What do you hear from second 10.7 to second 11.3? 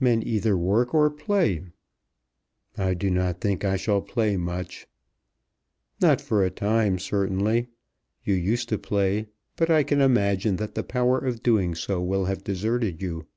the power